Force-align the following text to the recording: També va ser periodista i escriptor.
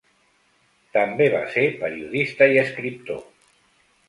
També 0.97 1.27
va 1.35 1.41
ser 1.57 1.67
periodista 1.83 2.49
i 2.55 2.59
escriptor. 2.63 3.23